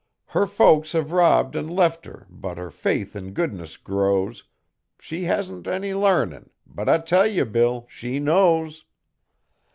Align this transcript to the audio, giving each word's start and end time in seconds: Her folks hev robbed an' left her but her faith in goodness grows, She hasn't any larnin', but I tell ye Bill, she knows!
Her 0.25 0.47
folks 0.47 0.93
hev 0.93 1.11
robbed 1.11 1.55
an' 1.55 1.67
left 1.67 2.07
her 2.07 2.25
but 2.27 2.57
her 2.57 2.71
faith 2.71 3.15
in 3.15 3.33
goodness 3.33 3.77
grows, 3.77 4.45
She 4.99 5.25
hasn't 5.25 5.67
any 5.67 5.93
larnin', 5.93 6.49
but 6.65 6.89
I 6.89 6.97
tell 6.97 7.27
ye 7.27 7.43
Bill, 7.43 7.85
she 7.87 8.17
knows! 8.19 8.83